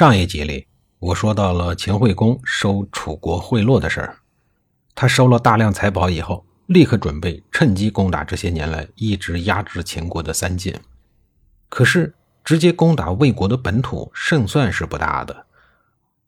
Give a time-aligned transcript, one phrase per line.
[0.00, 0.66] 上一集里，
[0.98, 4.16] 我说到了秦惠公收楚国贿赂的事儿。
[4.94, 10.74] 他收了大量财宝以后，立刻准备趁机攻打这些年来一直压制秦国的三晋。
[11.68, 15.44] 可是，直接攻打魏国的本土，胜算是不大的。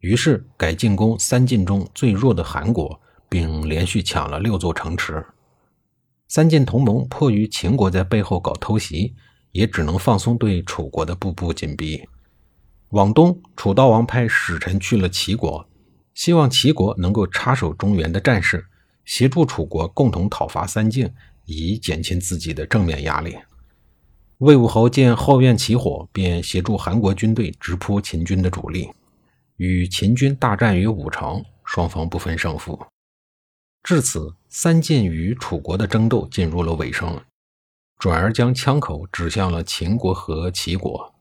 [0.00, 3.00] 于是，改进攻三晋中最弱的韩国，
[3.30, 5.24] 并连续抢了六座城池。
[6.28, 9.14] 三晋同盟迫于秦国在背后搞偷袭，
[9.52, 12.06] 也只能放松对楚国的步步紧逼。
[12.92, 15.66] 往东，楚悼王派使臣去了齐国，
[16.12, 18.66] 希望齐国能够插手中原的战事，
[19.06, 21.10] 协助楚国共同讨伐三晋，
[21.46, 23.38] 以减轻自己的正面压力。
[24.38, 28.90] 魏武侯见后院起火，便协助韩国军队直扑秦军的主力，
[29.56, 32.78] 与秦军大战于武城，双方不分胜负。
[33.82, 37.18] 至此，三晋与楚国的争斗进入了尾声，
[37.98, 41.11] 转而将枪口指向了秦国和齐国。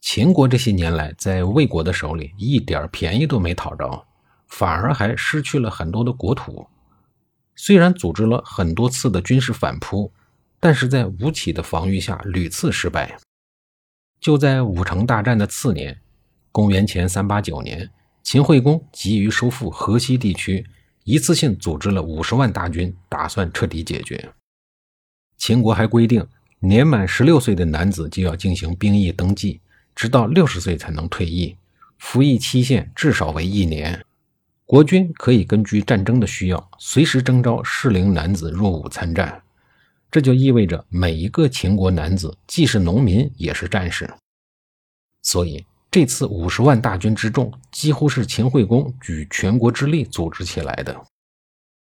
[0.00, 4.06] 秦国这些年来在魏国的手里一点便宜都没讨着，
[4.46, 6.66] 反而还失去了很多的国土。
[7.56, 10.10] 虽然组织了很多次的军事反扑，
[10.60, 13.18] 但是在吴起的防御下屡次失败。
[14.20, 16.00] 就在武城大战的次年，
[16.52, 17.90] 公元前三八九年，
[18.22, 20.64] 秦惠公急于收复河西地区，
[21.04, 24.32] 一次性组织了五十万大军，打算彻底解决。
[25.36, 26.26] 秦国还规定，
[26.60, 29.60] 年满十六岁的男子就要进行兵役登记。
[29.98, 31.56] 直到六十岁才能退役，
[31.98, 34.00] 服役期限至少为一年。
[34.64, 39.42] 国军可以根据战争的需要，随时征召适龄男子入伍参战。
[40.08, 44.08] 这就意味着每一个秦国男子既是农民也是战士。
[45.22, 50.96] 所以这次五十万大军之众，几乎是秦惠公举全国之力组织起来的。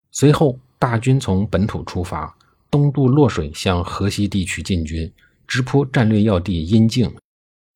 [0.09, 2.35] 随后，大军从本土出发，
[2.71, 5.13] 东渡洛水，向河西地区进军，
[5.45, 7.15] 直扑战略要地阴境。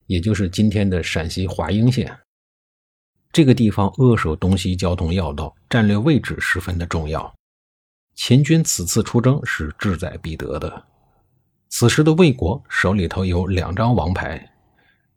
[0.06, 2.16] 也就是今天的陕西华阴县，
[3.32, 7.34] 这个地方扼守东西交通要道，战略位置十分的重要。
[8.14, 10.84] 秦军此次出征是志在必得的。
[11.68, 14.52] 此时的魏国手里头有两张王牌，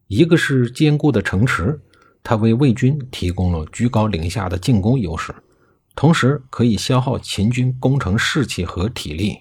[0.08, 1.80] 一个是坚固的城池，
[2.24, 5.34] 它为魏军提供了居高临下的进攻优势，
[5.96, 9.38] 同时可以消耗秦军攻城士气和体力。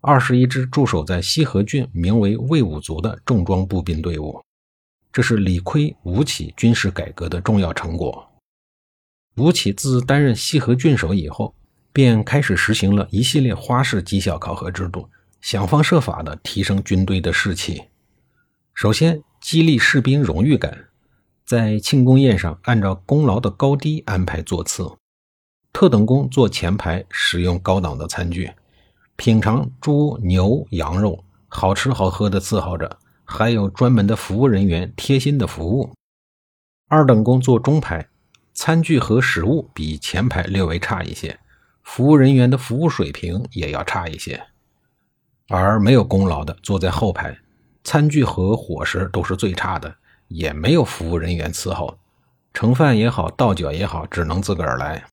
[0.00, 4.40] 二是一支驻守在西河郡、名为魏武卒的重装步兵队伍。
[5.12, 8.28] 这是李悝、吴起军事改革的重要成果。
[9.36, 11.54] 吴起自担任西河郡守以后，
[11.92, 15.08] 便开始实行了一系列花式绩效考核制度，
[15.40, 17.82] 想方设法的提升军队的士气。
[18.74, 20.86] 首先，激励士兵荣誉感，
[21.44, 24.88] 在庆功宴上按照功劳的高低安排座次，
[25.72, 28.52] 特等功坐前排，使用高档的餐具，
[29.16, 32.98] 品尝猪、牛、羊肉，好吃好喝的伺候着。
[33.30, 35.88] 还有专门的服务人员贴心的服务。
[36.88, 38.08] 二等功坐中排，
[38.52, 41.38] 餐具和食物比前排略微差一些，
[41.84, 44.44] 服务人员的服务水平也要差一些。
[45.48, 47.38] 而没有功劳的坐在后排，
[47.84, 49.94] 餐具和伙食都是最差的，
[50.26, 51.96] 也没有服务人员伺候，
[52.52, 55.04] 盛饭也好，倒酒也好，只能自个儿来。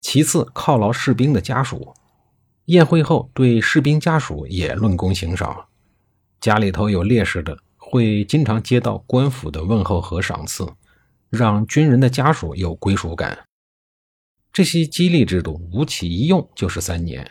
[0.00, 1.94] 其次，犒劳士兵的家属，
[2.64, 5.66] 宴会后对士兵家属也论功行赏。
[6.40, 10.66] 家里头有烈士的，会经常接到官府的问候和赏赐，
[11.28, 13.38] 让军人的家属有归属感。
[14.50, 17.28] 这些激励制度，吴起一用就是三年。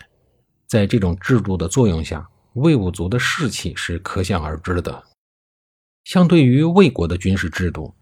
[0.67, 5.03] 在这种制度的作用下，魏武卒的士气是可想而知的。
[6.03, 7.93] 相对于魏国的军事制度，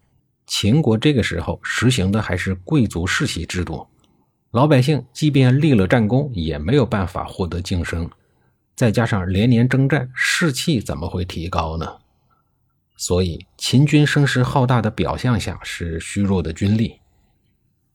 [0.46, 3.86] 秦国这个时候实行的还是贵族世袭制度，
[4.50, 8.08] 老百姓即便立了战功，也没有办法获得晋升。
[8.78, 11.98] 再加上连年征战，士气怎么会提高呢？
[12.96, 17.00] 所以秦军声势浩大的表象下是虚弱的军力。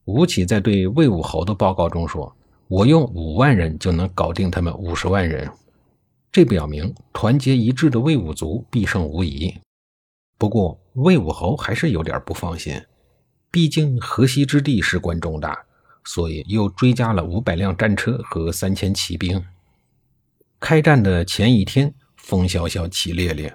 [0.04, 2.36] 吴起在对魏武侯的报告中说
[2.68, 5.50] ：“我用五万人就能搞定他们五十万人。”
[6.30, 9.54] 这表明团结一致的魏武卒必胜无疑。
[10.36, 12.78] 不过魏武侯还是有点不放心，
[13.50, 15.64] 毕竟河西之地事关重大，
[16.04, 19.42] 所以又追加了五百辆战车和三千骑兵。
[20.66, 23.54] 开战的前一天，风萧萧，起烈烈。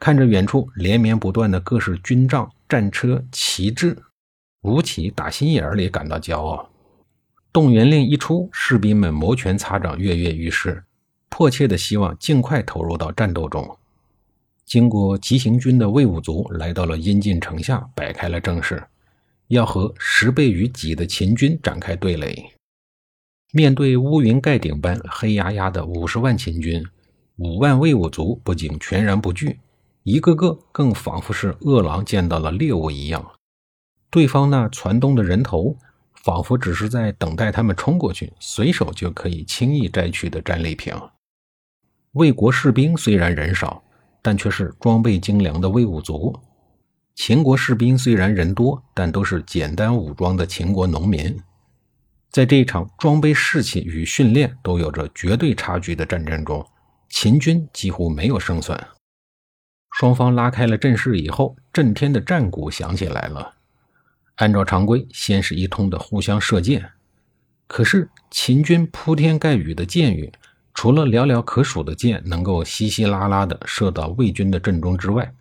[0.00, 3.94] 看着远处连绵不断的各式军帐、战车旗帜，
[4.62, 6.70] 吴起打心眼里感到骄傲。
[7.52, 10.82] 动员令一出，士兵们摩拳擦掌，跃跃欲试，
[11.28, 13.76] 迫切的希望尽快投入到战斗中。
[14.64, 18.82] 经过急行军的魏武卒来到了阴晋城下，摆开了阵势，
[19.48, 22.50] 要和十倍于己的秦军展开对垒。
[23.52, 26.84] 面对乌云盖顶般黑压压的五十万秦军，
[27.36, 29.58] 五万魏武卒不仅全然不惧，
[30.02, 33.26] 一个个更仿佛是饿狼见到了猎物一样。
[34.10, 35.74] 对方那攒动的人头，
[36.12, 40.92] 仿佛只是在等待他们冲过去，随手就可以轻易摘取的战利品。
[42.12, 43.82] 魏国士兵虽然人少，
[44.20, 46.38] 但却是装备精良的魏武卒。
[47.14, 51.34] 秦国士兵虽然人多，但都是简单武装的秦国农民。
[52.30, 56.64] 在这一场装备士气与训练都有着绝对差距的战争中，
[57.08, 58.88] 秦军几乎没有胜算。
[59.92, 63.54] 双方拉开了阵势以后，震天的战鼓响起来了。
[64.36, 66.90] 按照常规，先是一通的互相射箭。
[67.66, 70.30] 可是秦军铺天盖雨的箭雨，
[70.74, 75.34] 除了寥寥可数的箭能够稀稀拉拉的射到魏军的阵中之外，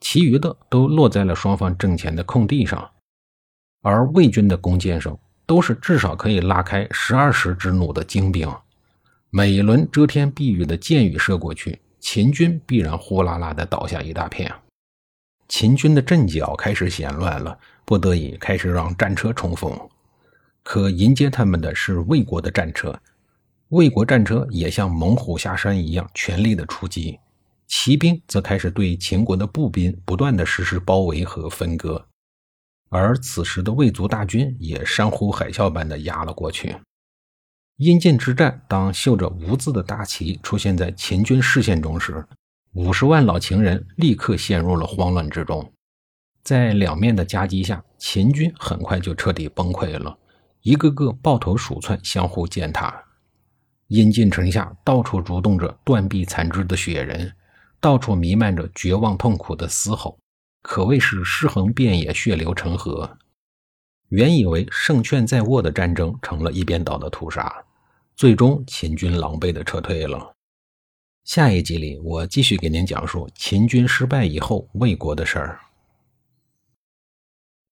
[0.00, 2.90] 其余的都落在了双方阵前的空地上。
[3.82, 5.18] 而魏军的弓箭手。
[5.46, 8.52] 都是至少可以拉开十二十之弩的精兵，
[9.30, 14.52] 每一轮遮天蔽雨的箭雨射过去，秦军必然呼啦啦的倒下一大片。
[15.48, 19.72] 秦军的阵脚开始显乱了，不得已开始让战车冲锋。
[20.64, 22.98] 可迎接他们的是魏国的战车，
[23.68, 27.20] 魏国战车也像猛虎下山一样全力的出击，
[27.68, 32.04] 骑兵则开始对秦国的步兵不断的实施包围和分割。
[32.96, 36.74] 而此时的魏族大军也山呼海啸般的压了过去。
[37.76, 42.26] 阴晋之战，当绣着“无”字的大旗出现在秦军视线中时，
[42.72, 45.70] 五十万老秦人立刻陷入了慌乱之中。
[46.42, 50.16] 在两面的夹击下，秦军很快就彻底崩溃了，
[50.62, 53.04] 一个个抱头鼠窜，相互践踏。
[53.88, 57.30] 阴晋城下到处蠕动着断臂残肢的血人，
[57.78, 60.18] 到处弥漫着绝望痛苦的嘶吼。
[60.66, 63.18] 可谓是尸横遍野，血流成河。
[64.08, 67.64] 原以为胜券在握的战争，成了一边倒的屠杀。
[68.16, 70.34] 最终，秦军狼狈的撤退了。
[71.22, 75.60] 下一集里，我继续给您讲述秦军失败以后魏国的事儿。